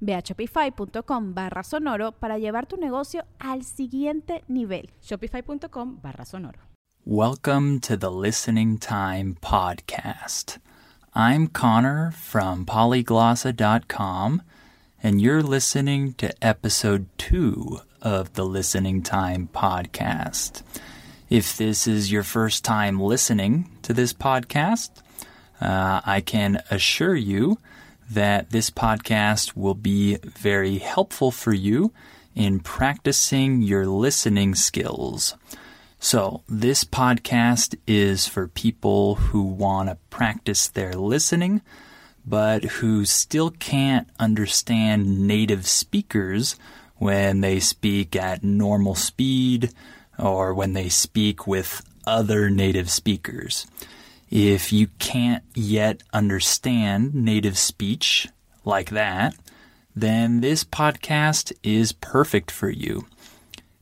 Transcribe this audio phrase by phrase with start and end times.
[0.00, 4.90] Ve a shopify.com barra sonoro para llevar tu negocio al siguiente nivel.
[5.02, 6.58] Shopify.com barra sonoro.
[7.04, 10.58] Welcome to the Listening Time Podcast.
[11.14, 14.42] I'm Connor from polyglossa.com,
[15.02, 20.62] and you're listening to episode two of the Listening Time Podcast.
[21.30, 24.90] If this is your first time listening to this podcast,
[25.60, 27.58] uh, I can assure you
[28.10, 31.92] that this podcast will be very helpful for you
[32.34, 35.34] in practicing your listening skills.
[36.00, 41.60] So, this podcast is for people who want to practice their listening,
[42.24, 46.54] but who still can't understand native speakers
[46.96, 49.72] when they speak at normal speed
[50.18, 53.66] or when they speak with other native speakers.
[54.30, 58.28] If you can't yet understand native speech
[58.64, 59.34] like that,
[59.96, 63.06] then this podcast is perfect for you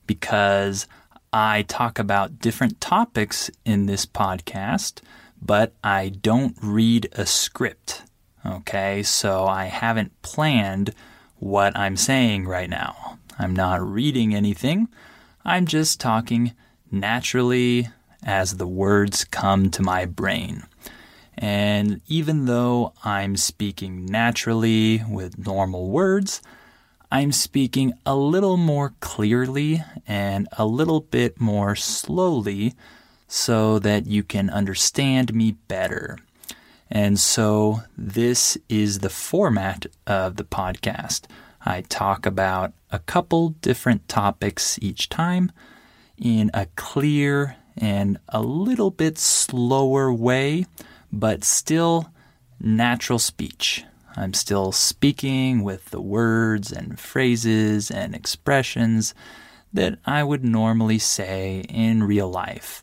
[0.07, 0.87] because
[1.33, 5.01] I talk about different topics in this podcast,
[5.43, 8.05] but I don't read a script.
[8.45, 10.95] Okay, so I haven't planned
[11.39, 13.19] what I'm saying right now.
[13.39, 14.89] I'm not reading anything.
[15.45, 16.55] I'm just talking
[16.91, 17.89] naturally
[18.27, 20.65] as the words come to my brain.
[21.39, 26.43] And even though I'm speaking naturally with normal words,
[27.11, 32.75] I'm speaking a little more clearly and a little bit more slowly
[33.29, 36.19] so that you can understand me better.
[36.91, 41.27] And so this is the format of the podcast.
[41.65, 45.53] I talk about a couple different topics each time
[46.17, 50.67] in a clear and a little bit slower way,
[51.13, 52.11] but still
[52.61, 53.85] natural speech.
[54.17, 59.15] I'm still speaking with the words and phrases and expressions
[59.73, 62.83] that I would normally say in real life.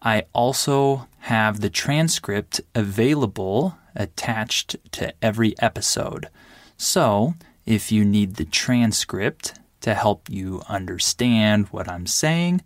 [0.00, 6.28] I also have the transcript available attached to every episode.
[6.76, 7.34] So,
[7.66, 12.62] if you need the transcript to help you understand what I'm saying,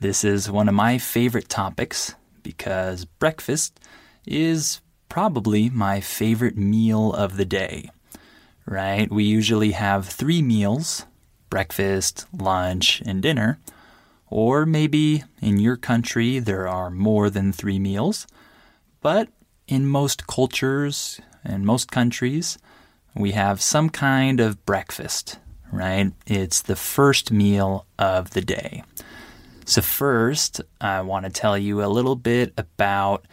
[0.00, 3.78] This is one of my favorite topics because breakfast
[4.26, 7.90] is probably my favorite meal of the day.
[8.66, 9.10] Right?
[9.10, 11.04] We usually have three meals
[11.50, 13.58] breakfast, lunch, and dinner.
[14.30, 18.26] Or maybe in your country there are more than three meals.
[19.00, 19.28] But
[19.66, 22.58] in most cultures and most countries,
[23.14, 25.38] we have some kind of breakfast,
[25.72, 26.12] right?
[26.26, 28.82] It's the first meal of the day.
[29.64, 33.26] So, first, I want to tell you a little bit about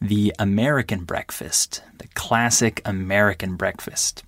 [0.00, 4.22] the American breakfast, the classic American breakfast.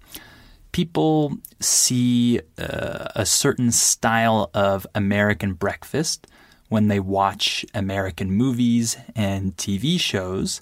[0.75, 6.27] People see uh, a certain style of American breakfast
[6.69, 10.61] when they watch American movies and TV shows,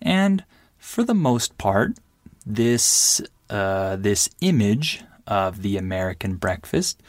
[0.00, 0.44] and
[0.78, 1.98] for the most part,
[2.46, 3.20] this
[3.50, 7.02] uh, this image of the American breakfast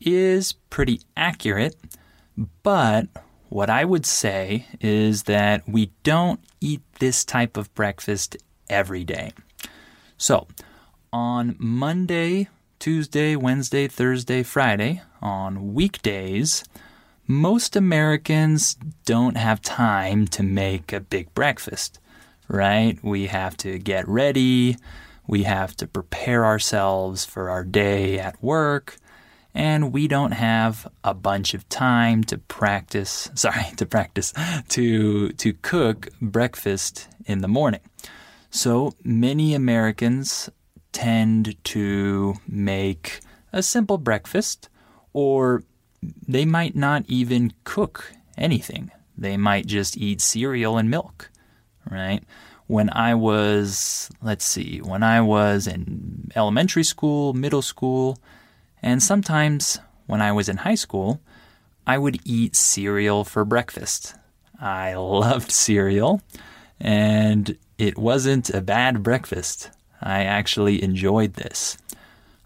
[0.00, 1.74] is pretty accurate,
[2.62, 3.08] but
[3.48, 8.36] what I would say is that we don't eat this type of breakfast
[8.68, 9.32] every day.
[10.18, 10.46] So,
[11.12, 12.48] on Monday,
[12.78, 16.64] Tuesday, Wednesday, Thursday, Friday, on weekdays,
[17.26, 22.00] most Americans don't have time to make a big breakfast,
[22.48, 22.98] right?
[23.02, 24.76] We have to get ready,
[25.26, 28.96] we have to prepare ourselves for our day at work,
[29.54, 34.32] and we don't have a bunch of time to practice, sorry, to practice,
[34.70, 37.80] to, to cook breakfast in the morning.
[38.50, 40.50] So many Americans
[40.92, 43.20] tend to make
[43.52, 44.68] a simple breakfast,
[45.12, 45.62] or
[46.26, 48.90] they might not even cook anything.
[49.16, 51.30] They might just eat cereal and milk,
[51.90, 52.22] right?
[52.66, 58.18] When I was, let's see, when I was in elementary school, middle school,
[58.82, 61.20] and sometimes when I was in high school,
[61.86, 64.14] I would eat cereal for breakfast.
[64.60, 66.22] I loved cereal,
[66.78, 69.70] and it wasn't a bad breakfast.
[70.02, 71.76] I actually enjoyed this.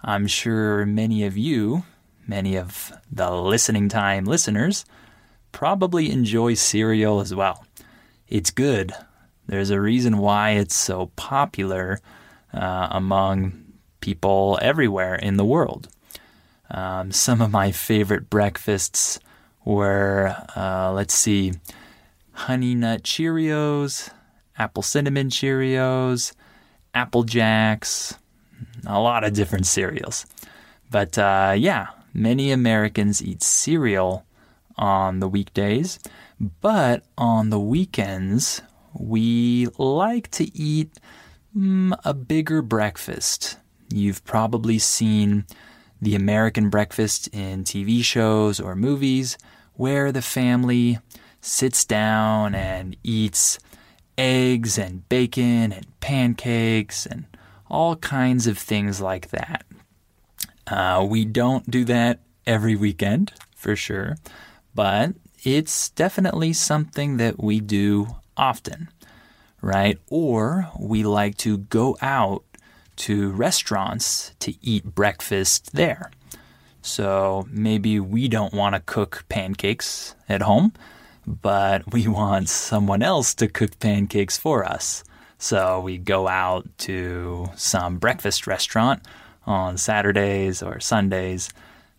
[0.03, 1.85] I'm sure many of you,
[2.27, 4.85] many of the listening time listeners,
[5.53, 7.65] probably enjoy cereal as well.
[8.29, 8.93] It's good.
[9.47, 12.01] There's a reason why it's so popular
[12.53, 13.65] uh, among
[14.01, 15.89] people everywhere in the world.
[16.71, 19.21] Um, some of my favorite breakfasts
[19.65, 21.53] were, uh, let's see,
[22.33, 24.11] Honey Nut Cheerios,
[24.59, 26.33] Apple Cinnamon Cheerios,
[26.95, 28.15] Apple Jacks,
[28.87, 30.27] a lot of different cereals.
[30.91, 34.25] But uh, yeah, many Americans eat cereal
[34.77, 35.99] on the weekdays,
[36.61, 38.63] but on the weekends,
[38.93, 40.99] we like to eat
[41.57, 43.59] mm, a bigger breakfast.
[43.93, 45.47] You've probably seen
[46.01, 49.39] the American breakfast in TV shows or movies
[49.75, 50.99] where the family
[51.41, 53.59] sits down and eats
[54.17, 57.27] eggs and bacon and pancakes and
[57.71, 59.65] all kinds of things like that.
[60.67, 64.17] Uh, we don't do that every weekend, for sure,
[64.75, 68.89] but it's definitely something that we do often,
[69.61, 69.99] right?
[70.09, 72.45] Or we like to go out
[72.97, 76.11] to restaurants to eat breakfast there.
[76.81, 80.73] So maybe we don't want to cook pancakes at home,
[81.27, 85.05] but we want someone else to cook pancakes for us.
[85.39, 89.03] So we go out to some breakfast restaurant
[89.47, 91.51] on Saturdays or Sundays.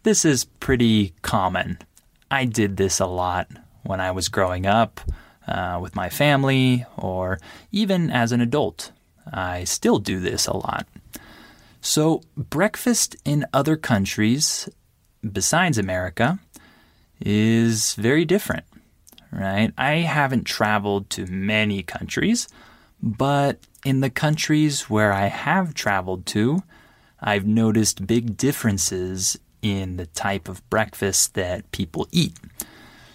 [0.04, 1.78] This is pretty common.
[2.32, 3.48] I did this a lot
[3.84, 5.00] when I was growing up
[5.48, 7.40] uh, with my family or
[7.72, 8.92] even as an adult.
[9.32, 10.88] I still do this a lot.
[11.82, 14.68] So, breakfast in other countries
[15.32, 16.40] besides America
[17.20, 18.66] is very different,
[19.32, 19.72] right?
[19.78, 22.48] I haven't traveled to many countries,
[23.02, 26.64] but in the countries where I have traveled to,
[27.20, 32.38] I've noticed big differences in the type of breakfast that people eat.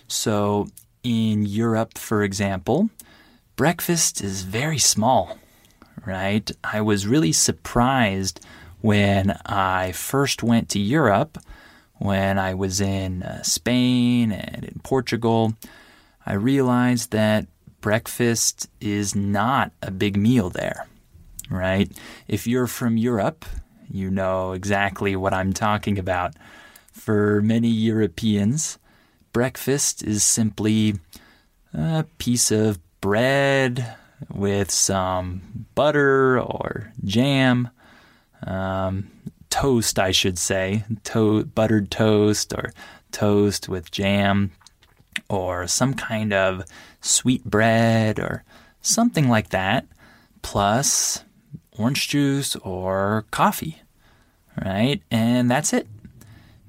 [0.08, 0.68] So,
[1.02, 2.90] in Europe, for example,
[3.56, 5.38] breakfast is very small
[6.04, 6.50] right?
[6.64, 8.40] I was really surprised
[8.80, 11.38] when I first went to Europe,
[11.99, 15.54] when I was in uh, Spain and in Portugal.
[16.30, 17.49] I realized that
[17.80, 20.87] breakfast is not a big meal there,
[21.50, 21.90] right?
[22.28, 23.44] If you're from Europe,
[23.90, 26.34] you know exactly what I'm talking about.
[26.92, 28.78] For many Europeans,
[29.32, 31.00] breakfast is simply
[31.75, 33.96] a piece of bread,
[34.32, 37.70] with some butter or jam,
[38.46, 39.10] um,
[39.49, 42.72] toast, I should say, to- buttered toast or
[43.10, 44.52] toast with jam,
[45.30, 46.64] or some kind of
[47.00, 48.42] sweet bread or
[48.82, 49.87] something like that,
[50.42, 51.25] plus
[51.78, 53.80] orange juice or coffee,
[54.62, 55.00] right?
[55.10, 55.87] And that's it.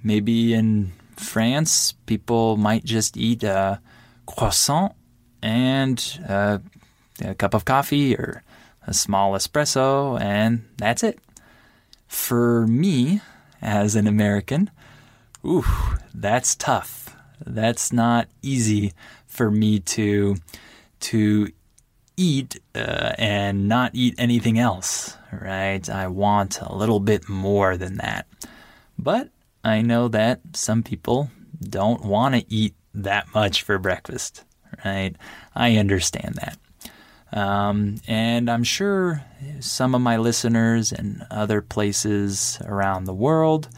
[0.04, 3.82] Maybe in France, people might just eat a
[4.28, 4.94] croissant
[5.42, 6.60] and uh,
[7.24, 8.44] a cup of coffee or
[8.86, 11.20] a small espresso, and that's it.
[12.08, 13.22] For me,
[13.62, 14.70] as an American,
[15.46, 15.66] ooh,
[16.14, 17.01] that's tough.
[17.46, 18.94] That's not easy
[19.28, 20.36] for me to
[21.02, 21.52] to
[22.18, 25.90] eat uh, and not eat anything else, right?
[25.90, 28.28] I want a little bit more than that.
[29.00, 29.30] But
[29.64, 34.44] I know that some people don't want to eat that much for breakfast,
[34.86, 35.16] right?
[35.56, 36.58] I understand that.
[37.34, 39.24] Um, and I'm sure
[39.60, 43.70] some of my listeners in other places around the world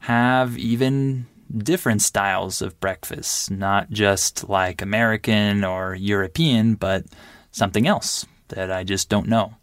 [0.00, 1.26] have even
[1.58, 7.04] different styles of breakfast, not just like American or European, but
[7.50, 9.54] something else that I just don't know.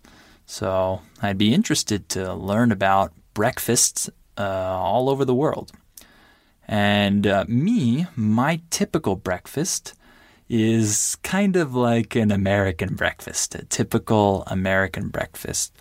[0.46, 5.72] So I'd be interested to learn about breakfasts uh, all over the world.
[6.67, 9.93] And uh, me, my typical breakfast
[10.48, 15.75] is kind of like an American breakfast, a typical American breakfast.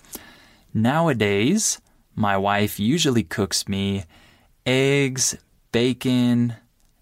[0.74, 1.80] Nowadays,
[2.14, 4.04] my wife usually cooks me
[4.66, 5.36] eggs,
[5.72, 6.54] bacon,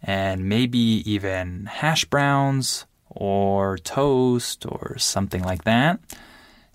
[0.03, 0.79] and maybe
[1.11, 6.01] even hash browns or toast or something like that.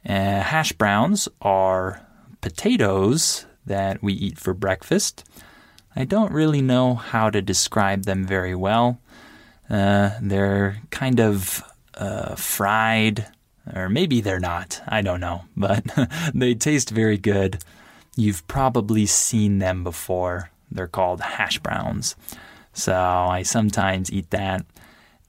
[0.06, 2.06] Hash browns are
[2.42, 5.24] potatoes that we eat for breakfast.
[5.96, 9.00] I don't really know how to describe them very well.
[9.70, 13.28] Uh, they're kind of uh, fried,
[13.74, 14.82] or maybe they're not.
[14.88, 15.86] I don't know, but
[16.34, 17.64] they taste very good.
[18.16, 20.52] You've probably seen them before.
[20.72, 22.16] They're called hash browns.
[22.74, 24.66] So I sometimes eat that.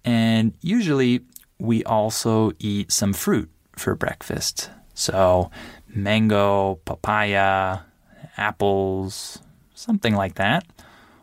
[0.05, 1.23] And usually
[1.59, 4.71] we also eat some fruit for breakfast.
[4.95, 5.51] So
[5.89, 7.81] mango, papaya,
[8.37, 9.41] apples,
[9.75, 10.65] something like that.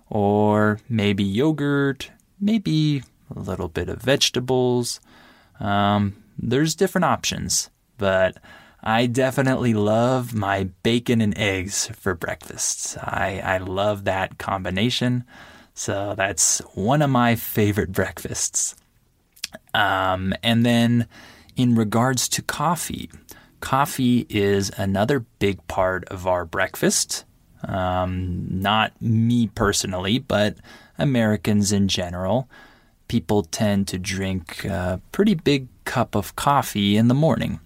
[0.09, 3.03] Or maybe yogurt, maybe
[3.35, 4.99] a little bit of vegetables.
[5.59, 8.37] Um, there's different options, but
[8.81, 12.97] I definitely love my bacon and eggs for breakfast.
[12.99, 15.25] I, I love that combination.
[15.73, 18.75] So that's one of my favorite breakfasts.
[19.73, 21.07] Um, and then
[21.55, 23.09] in regards to coffee,
[23.59, 27.25] coffee is another big part of our breakfast.
[27.63, 30.55] Um, not me personally, but
[30.97, 32.49] Americans in general,
[33.09, 37.59] people tend to drink a pretty big cup of coffee in the morning.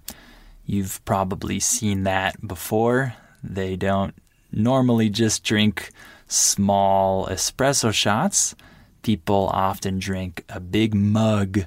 [0.65, 3.15] You've probably seen that before.
[3.43, 4.15] They don't
[4.51, 5.91] normally just drink
[6.27, 8.55] small espresso shots.
[9.01, 11.65] People often drink a big mug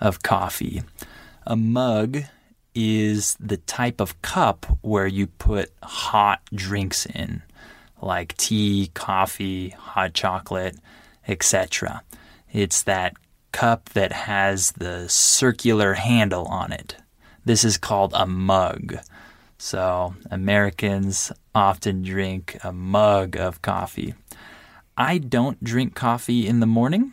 [0.00, 0.82] of coffee.
[1.46, 2.24] A mug
[2.74, 7.42] is the type of cup where you put hot drinks in,
[8.00, 10.76] like tea, coffee, hot chocolate,
[11.28, 12.02] etc.
[12.52, 13.14] It's that
[13.52, 16.96] cup that has the circular handle on it.
[17.44, 18.98] This is called a mug.
[19.58, 24.14] So, Americans often drink a mug of coffee.
[24.96, 27.12] I don't drink coffee in the morning.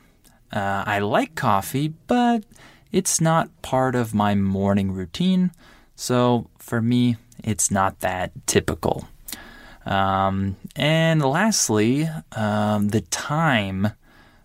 [0.51, 2.43] Uh, I like coffee, but
[2.91, 5.51] it's not part of my morning routine.
[5.95, 9.07] So, for me, it's not that typical.
[9.85, 13.89] Um, and lastly, um, the time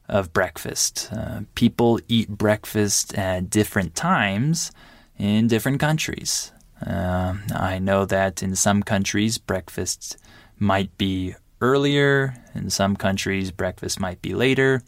[0.08, 1.10] of breakfast.
[1.12, 4.70] Uh, people eat breakfast at different times
[5.18, 6.52] in different countries.
[6.84, 10.16] Uh, I know that in some countries, breakfast
[10.58, 14.82] might be earlier, in some countries, breakfast might be later.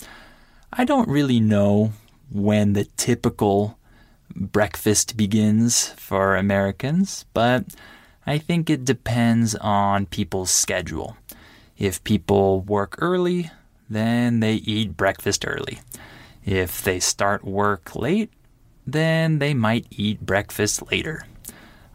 [0.73, 1.92] I don't really know
[2.30, 3.78] when the typical
[4.35, 7.64] breakfast begins for Americans, but
[8.26, 11.16] I think it depends on people's schedule.
[11.78, 13.50] If people work early,
[13.88, 15.80] then they eat breakfast early.
[16.45, 18.33] If they start work late,
[18.87, 21.26] then they might eat breakfast later.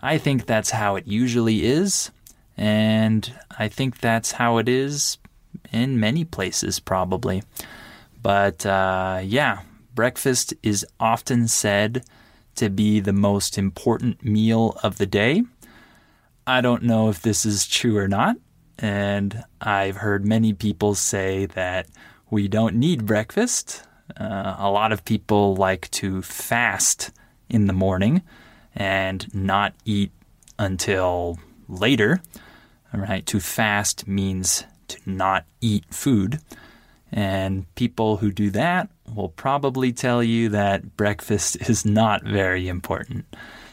[0.02, 2.12] I think that's how it usually is,
[2.58, 5.18] and I think that's how it is
[5.72, 7.44] in many places, probably.
[8.22, 9.62] But uh, yeah,
[9.96, 12.04] breakfast is often said
[12.56, 15.44] to be the most important meal of the day.
[16.46, 18.36] I don't know if this is true or not,
[18.78, 21.88] and I've heard many people say that
[22.30, 23.84] we don't need breakfast.
[24.20, 27.12] Uh, a lot of people like to fast
[27.50, 28.22] in the morning
[28.76, 30.12] and not eat
[30.58, 32.22] until later.
[32.94, 36.40] All right, to fast means to not eat food.
[37.12, 43.26] And people who do that will probably tell you that breakfast is not very important.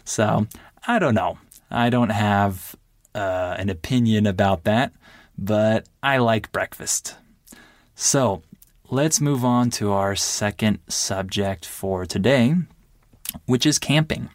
[0.05, 0.47] So,
[0.87, 1.39] I don't know.
[1.71, 2.75] I don't have
[3.15, 4.93] uh, an opinion about that,
[5.37, 7.17] but I like breakfast.
[7.95, 8.43] So
[8.91, 12.55] let's move on to our second subject for today,
[13.45, 14.31] which is camping.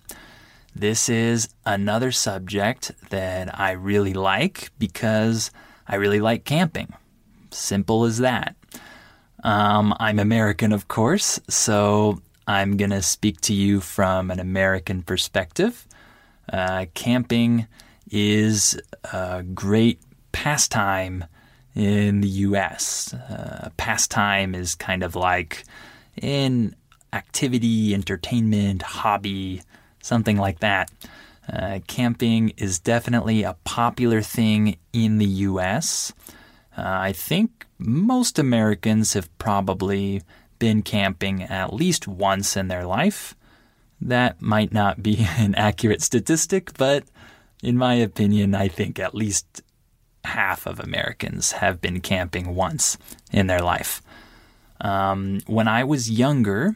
[0.75, 5.51] This is another subject that I really like because
[5.87, 6.93] I really like camping.
[7.51, 8.55] Simple as that.
[9.43, 15.01] Um, I'm American, of course, so I'm going to speak to you from an American
[15.01, 15.87] perspective.
[16.51, 17.67] Uh, camping
[18.09, 18.79] is
[19.11, 19.99] a great
[20.31, 21.25] pastime
[21.75, 23.13] in the US.
[23.13, 25.63] Uh, pastime is kind of like
[26.21, 26.75] an
[27.11, 29.61] activity, entertainment, hobby,
[30.01, 30.91] something like that.
[31.51, 36.13] Uh, camping is definitely a popular thing in the US.
[36.77, 40.21] Uh, I think most Americans have probably
[40.59, 43.35] been camping at least once in their life.
[43.99, 47.03] That might not be an accurate statistic, but
[47.61, 49.61] in my opinion, I think at least
[50.23, 52.97] half of Americans have been camping once
[53.31, 54.01] in their life.
[54.81, 56.75] Um, when I was younger,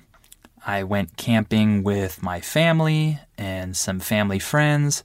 [0.65, 5.03] I went camping with my family and some family friends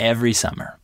[0.00, 0.78] every summer.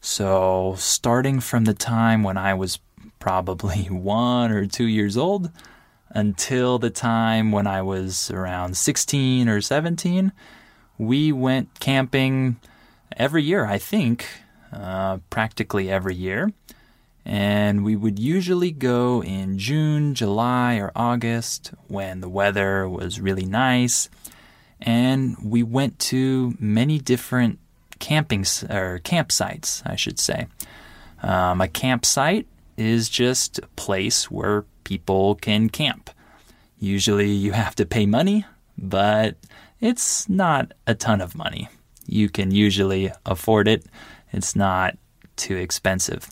[0.00, 2.78] So, starting from the time when I was
[3.18, 5.50] probably one or two years old
[6.10, 10.30] until the time when I was around 16 or 17,
[10.98, 12.56] we went camping
[13.16, 14.26] every year, I think,
[14.74, 16.52] uh, practically every year.
[17.24, 23.46] And we would usually go in June, July, or August when the weather was really
[23.46, 24.10] nice.
[24.80, 27.58] And we went to many different
[27.98, 30.48] camping or campsites, I should say.
[31.22, 36.10] Um, a campsite is just a place where people can camp.
[36.78, 38.44] Usually you have to pay money,
[38.76, 39.36] but
[39.80, 41.68] it's not a ton of money.
[42.06, 43.86] You can usually afford it,
[44.34, 44.96] it's not
[45.36, 46.28] too expensive.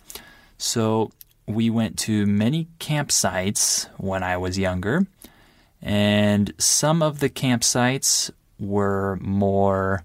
[0.59, 1.11] So
[1.47, 5.07] we went to many campsites when I was younger,
[5.81, 10.05] and some of the campsites were more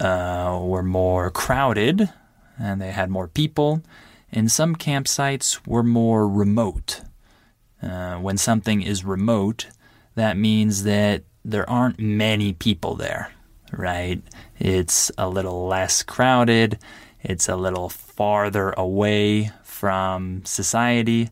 [0.00, 2.10] uh, were more crowded,
[2.58, 3.82] and they had more people.
[4.32, 7.00] And some campsites were more remote.
[7.82, 9.68] Uh, when something is remote,
[10.16, 13.32] that means that there aren't many people there,
[13.72, 14.20] right?
[14.58, 16.78] It's a little less crowded.
[17.28, 21.28] It's a little farther away from society.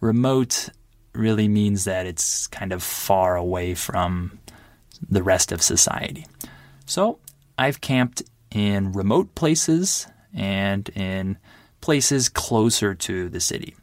[0.00, 0.68] Remote
[1.12, 4.38] really means that it's kind of far away from
[5.10, 6.24] the rest of society.
[6.86, 7.18] So
[7.58, 11.36] I've camped in remote places and in
[11.80, 13.74] places closer to the city.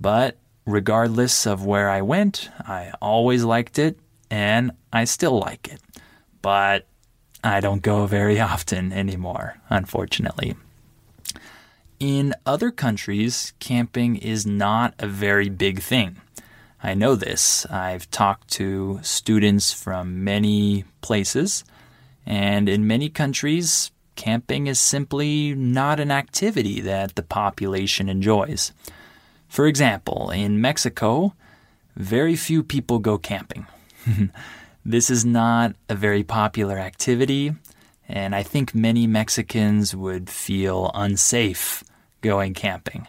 [0.00, 3.98] But regardless of where I went, I always liked it
[4.30, 5.80] and I still like it.
[6.40, 6.86] But
[7.42, 10.54] I don't go very often anymore, unfortunately.
[12.00, 16.18] In other countries, camping is not a very big thing.
[16.80, 17.66] I know this.
[17.66, 21.64] I've talked to students from many places,
[22.24, 28.72] and in many countries, camping is simply not an activity that the population enjoys.
[29.48, 31.34] For example, in Mexico,
[31.96, 33.66] very few people go camping.
[34.84, 37.54] this is not a very popular activity,
[38.08, 41.82] and I think many Mexicans would feel unsafe
[42.20, 43.06] going camping,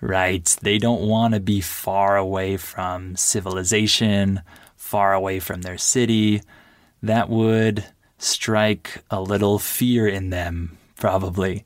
[0.00, 0.44] right?
[0.62, 4.42] They don't want to be far away from civilization,
[4.76, 6.42] far away from their city.
[7.02, 7.84] That would
[8.18, 11.64] strike a little fear in them, probably.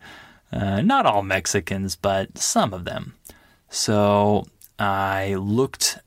[0.52, 3.14] Uh, not all Mexicans, but some of them.
[3.68, 4.46] So
[4.78, 5.98] I looked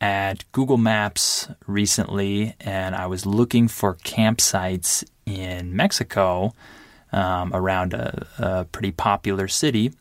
[0.00, 6.52] at Google Maps recently and I was looking for campsites in Mexico
[7.12, 9.92] um, around a, a pretty popular city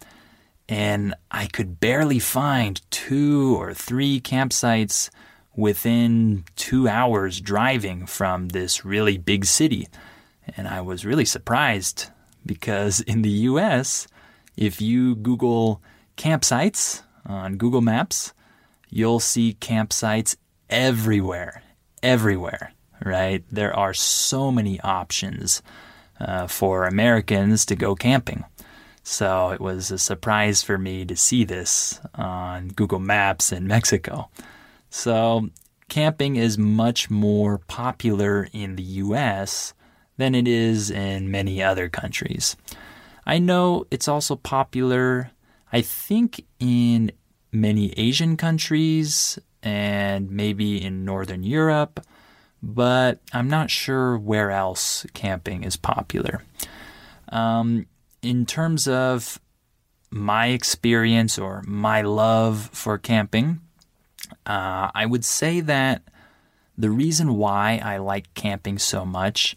[0.70, 5.10] and I could barely find two or three campsites
[5.56, 9.88] within two hours driving from this really big city.
[10.58, 12.08] And I was really surprised
[12.46, 14.08] because in the US,
[14.58, 15.82] if you Google
[16.18, 18.34] campsites on Google Maps,
[18.90, 20.36] you'll see campsites
[20.70, 21.64] everywhere,
[22.02, 22.74] everywhere,
[23.04, 23.44] right?
[23.52, 25.62] There are so many options
[26.20, 28.44] uh, for Americans to go camping.
[29.04, 34.30] So it was a surprise for me to see this on Google Maps in Mexico.
[34.90, 35.50] So
[35.90, 39.74] camping is much more popular in the US
[40.18, 42.56] than it is in many other countries.
[43.26, 45.32] I know it's also popular,
[45.72, 47.12] I think, in
[47.52, 52.00] many Asian countries and maybe in Northern Europe,
[52.62, 56.44] but I'm not sure where else camping is popular.
[57.30, 57.86] Um,
[58.24, 59.40] in terms of
[60.10, 63.60] my experience or my love for camping,
[64.46, 66.04] uh, I would say that
[66.78, 69.56] the reason why I like camping so much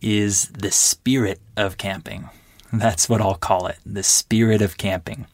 [0.00, 2.28] is the spirit of camping.
[2.72, 5.26] That's what I'll call it the spirit of camping,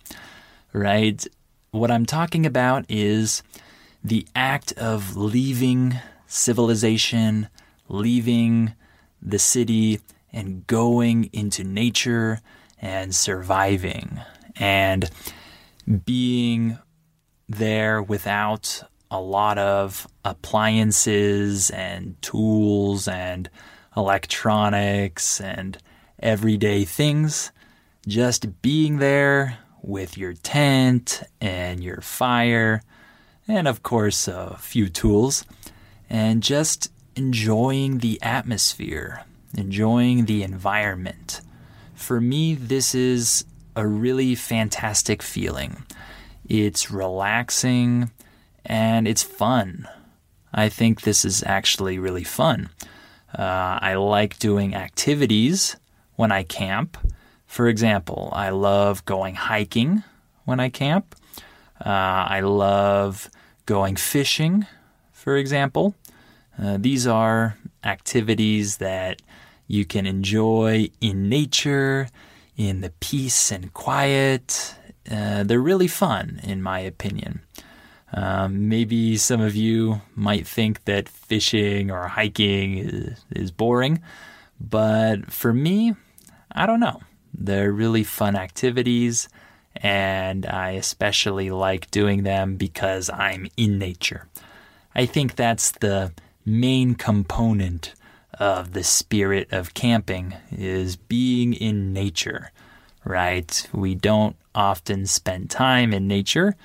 [0.73, 1.27] right?
[1.71, 3.43] What I'm talking about is
[4.03, 7.49] the act of leaving civilization,
[7.89, 8.75] leaving
[9.21, 10.01] the city
[10.33, 12.41] and going into nature
[12.81, 14.21] and surviving
[14.57, 15.11] and
[16.05, 16.79] being
[17.49, 23.49] there without a lot of appliances and tools and
[23.97, 25.79] electronics and
[26.21, 27.53] everyday things.
[28.07, 32.83] Just being there with your tent and your fire,
[33.47, 35.45] and of course, a few tools,
[36.11, 39.25] and just enjoying the atmosphere,
[39.57, 41.41] enjoying the environment.
[41.99, 45.85] For me, this is a really fantastic feeling.
[46.49, 48.13] It's relaxing
[48.65, 49.89] and it's fun.
[50.55, 52.71] I think this is actually really fun.
[53.37, 55.77] Uh, I like doing activities
[56.15, 56.97] when I camp.
[57.47, 60.05] For example, I love going hiking
[60.45, 61.17] when I camp.
[61.85, 63.29] Uh, I love
[63.67, 64.67] going fishing,
[65.13, 65.97] for example.
[66.57, 69.21] Uh, these are activities that
[69.69, 72.09] you can enjoy in nature,
[72.57, 74.75] in the peace and quiet.
[75.09, 77.41] Uh, they're really fun, in my opinion.
[78.13, 84.01] Um, maybe some of you might think that fishing or hiking is, is boring,
[84.59, 85.95] but for me,
[86.51, 87.01] I don't know.
[87.35, 89.29] They're really fun activities,
[89.77, 94.27] and I especially like doing them because I'm in nature.
[94.95, 96.13] I think that's the
[96.47, 97.95] main component
[98.39, 102.53] of the spirit of camping is being in nature,
[103.05, 103.69] right?
[103.73, 106.57] We don't often spend time in nature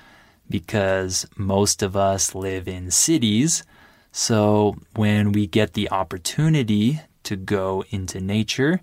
[0.48, 3.64] because most of us live in cities.
[4.12, 8.80] So when we get the opportunity to go into nature,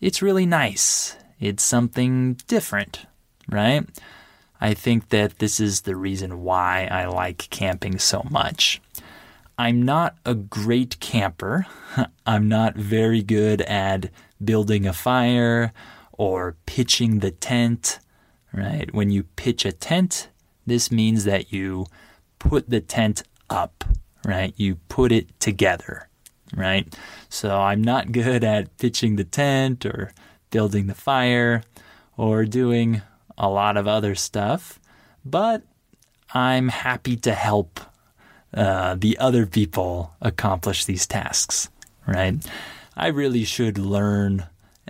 [0.00, 1.16] it's really nice.
[1.38, 3.06] It's something different,
[3.48, 3.86] right?
[4.60, 8.80] I think that this is the reason why I like camping so much.
[9.60, 11.66] I'm not a great camper.
[12.26, 14.08] I'm not very good at
[14.42, 15.72] building a fire
[16.12, 17.98] or pitching the tent,
[18.52, 18.94] right?
[18.94, 20.28] When you pitch a tent,
[20.64, 21.86] this means that you
[22.38, 23.84] put the tent up,
[24.24, 24.54] right?
[24.56, 26.08] You put it together,
[26.54, 26.96] right?
[27.28, 30.12] So I'm not good at pitching the tent or
[30.50, 31.64] building the fire
[32.16, 33.02] or doing
[33.36, 34.78] a lot of other stuff,
[35.24, 35.62] but
[36.32, 37.80] I'm happy to help
[38.54, 41.68] uh, the other people accomplish these tasks,
[42.06, 42.34] right?
[42.96, 44.46] I really should learn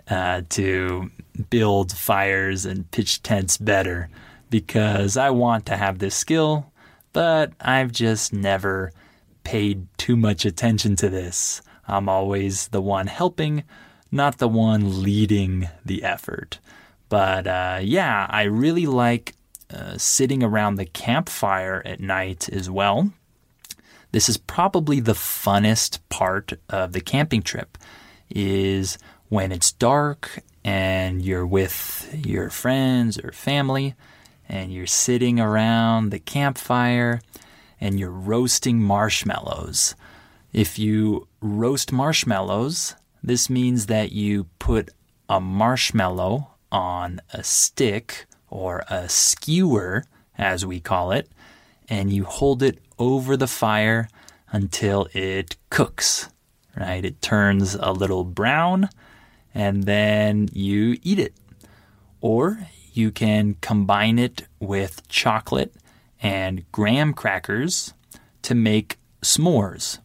[0.08, 1.10] uh, to
[1.50, 4.08] build fires and pitch tents better
[4.50, 6.72] because I want to have this skill,
[7.12, 8.92] but I've just never
[9.44, 11.62] paid too much attention to this.
[11.86, 13.64] I'm always the one helping,
[14.10, 16.58] not the one leading the effort.
[17.08, 19.34] But uh, yeah, I really like
[19.72, 23.10] uh, sitting around the campfire at night as well.
[24.10, 27.76] This is probably the funnest part of the camping trip
[28.30, 33.94] is when it's dark and you're with your friends or family
[34.48, 37.20] and you're sitting around the campfire
[37.80, 39.94] and you're roasting marshmallows.
[40.52, 44.90] If you roast marshmallows, this means that you put
[45.28, 50.04] a marshmallow on a stick or a skewer,
[50.38, 51.28] as we call it,
[51.88, 54.08] and you hold it over the fire
[54.50, 56.28] until it cooks,
[56.76, 57.04] right?
[57.04, 58.88] It turns a little brown
[59.54, 61.34] and then you eat it.
[62.20, 62.58] Or
[62.92, 65.74] you can combine it with chocolate
[66.20, 67.94] and graham crackers
[68.42, 69.98] to make s'mores.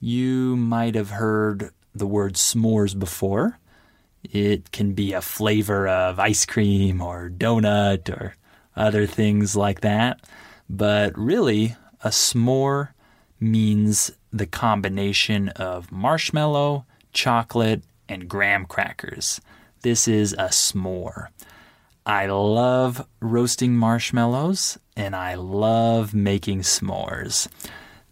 [0.00, 3.58] You might have heard the word s'mores before.
[4.22, 8.36] It can be a flavor of ice cream or donut or
[8.76, 10.20] other things like that.
[10.70, 12.88] But really, a s'more
[13.38, 19.40] means the combination of marshmallow, chocolate, and graham crackers.
[19.82, 21.28] This is a s'more.
[22.04, 27.48] I love roasting marshmallows and I love making s'mores.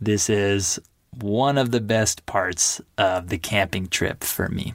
[0.01, 0.79] This is
[1.11, 4.75] one of the best parts of the camping trip for me.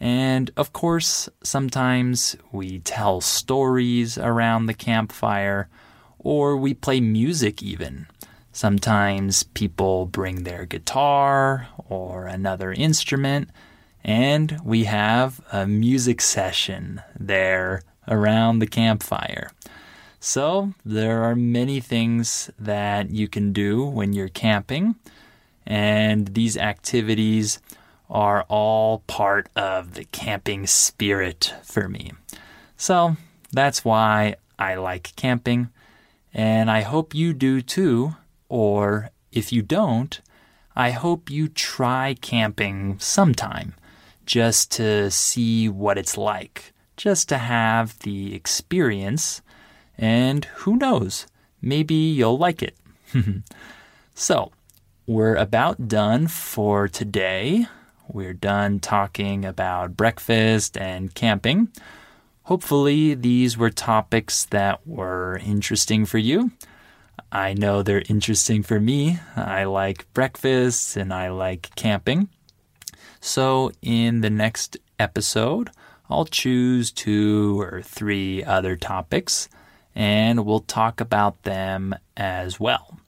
[0.00, 5.68] And of course, sometimes we tell stories around the campfire
[6.22, 8.06] or we play music even.
[8.52, 13.48] Sometimes people bring their guitar or another instrument,
[14.04, 19.50] and we have a music session there around the campfire.
[20.20, 24.94] So, there are many things that you can do when you're camping,
[25.66, 27.58] and these activities
[28.08, 32.12] are all part of the camping spirit for me.
[32.76, 33.16] So,
[33.50, 35.70] that's why I like camping,
[36.34, 38.16] and I hope you do too.
[38.48, 40.20] Or if you don't,
[40.74, 43.74] I hope you try camping sometime
[44.26, 49.42] just to see what it's like, just to have the experience,
[49.98, 51.26] and who knows,
[51.60, 52.76] maybe you'll like it.
[54.14, 54.52] so,
[55.06, 57.66] we're about done for today.
[58.08, 61.68] We're done talking about breakfast and camping.
[62.44, 66.50] Hopefully, these were topics that were interesting for you.
[67.30, 69.20] I know they're interesting for me.
[69.36, 72.28] I like breakfast and I like camping.
[73.20, 75.70] So, in the next episode,
[76.10, 79.48] I'll choose two or three other topics
[79.94, 82.98] and we'll talk about them as well.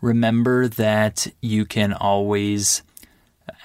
[0.00, 2.82] Remember that you can always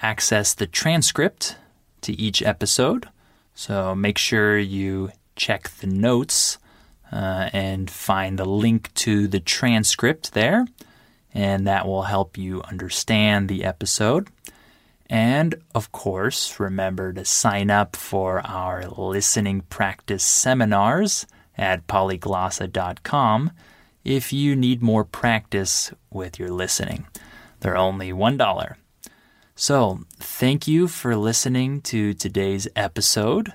[0.00, 1.56] access the transcript
[2.02, 3.08] to each episode.
[3.54, 6.58] So make sure you check the notes
[7.10, 10.66] uh, and find the link to the transcript there,
[11.34, 14.28] and that will help you understand the episode.
[15.10, 21.26] And of course, remember to sign up for our listening practice seminars
[21.58, 23.50] at polyglossa.com
[24.04, 27.06] if you need more practice with your listening.
[27.60, 28.74] They're only $1.
[29.54, 33.52] So, thank you for listening to today's episode,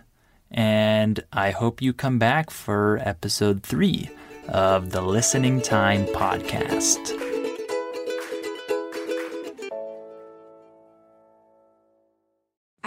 [0.51, 4.09] and I hope you come back for episode three
[4.47, 7.26] of the Listening Time Podcast.